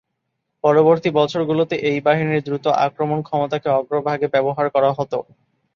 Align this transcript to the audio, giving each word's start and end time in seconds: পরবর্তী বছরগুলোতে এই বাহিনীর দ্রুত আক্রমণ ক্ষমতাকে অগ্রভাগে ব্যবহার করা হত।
পরবর্তী 0.63 1.09
বছরগুলোতে 1.19 1.75
এই 1.89 1.99
বাহিনীর 2.01 2.41
দ্রুত 2.43 2.65
আক্রমণ 2.85 3.19
ক্ষমতাকে 3.23 3.67
অগ্রভাগে 3.79 4.27
ব্যবহার 4.33 4.65
করা 4.69 4.89
হত। 4.91 5.13